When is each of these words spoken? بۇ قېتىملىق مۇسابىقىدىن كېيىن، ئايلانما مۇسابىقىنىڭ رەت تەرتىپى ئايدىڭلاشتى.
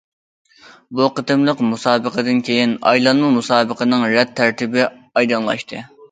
بۇ 0.99 1.09
قېتىملىق 1.17 1.59
مۇسابىقىدىن 1.73 2.39
كېيىن، 2.47 2.73
ئايلانما 2.91 3.29
مۇسابىقىنىڭ 3.35 4.05
رەت 4.15 4.33
تەرتىپى 4.41 4.87
ئايدىڭلاشتى. 4.87 5.83